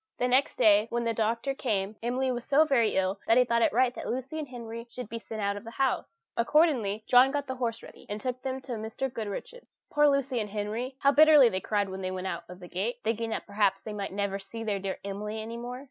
The 0.17 0.27
next 0.27 0.55
day, 0.55 0.87
when 0.89 1.03
the 1.03 1.13
doctor 1.13 1.53
came, 1.53 1.95
Emily 2.01 2.31
was 2.31 2.43
so 2.43 2.65
very 2.65 2.95
ill 2.95 3.19
that 3.27 3.37
he 3.37 3.45
thought 3.45 3.61
it 3.61 3.71
right 3.71 3.93
that 3.93 4.07
Lucy 4.09 4.39
and 4.39 4.47
Henry 4.47 4.87
should 4.89 5.07
be 5.07 5.19
sent 5.19 5.41
out 5.41 5.57
of 5.57 5.63
the 5.63 5.69
house. 5.69 6.07
Accordingly, 6.35 7.03
John 7.05 7.29
got 7.29 7.45
the 7.45 7.57
horse 7.57 7.83
ready, 7.83 8.07
and 8.09 8.19
took 8.19 8.41
them 8.41 8.61
to 8.61 8.71
Mrs. 8.71 9.13
Goodriche's. 9.13 9.69
Poor 9.91 10.07
Lucy 10.09 10.39
and 10.39 10.49
Henry! 10.49 10.95
How 11.01 11.11
bitterly 11.11 11.49
they 11.49 11.61
cried 11.61 11.89
when 11.89 12.01
they 12.01 12.09
went 12.09 12.25
out 12.25 12.45
of 12.49 12.59
the 12.59 12.67
gate, 12.67 12.95
thinking 13.03 13.29
that 13.29 13.45
perhaps 13.45 13.83
they 13.83 13.93
might 13.93 14.11
never 14.11 14.39
see 14.39 14.63
their 14.63 14.79
dear 14.79 14.97
Emily 15.05 15.39
any 15.39 15.55
more! 15.55 15.79